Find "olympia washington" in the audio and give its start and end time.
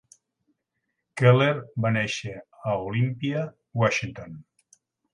2.89-4.39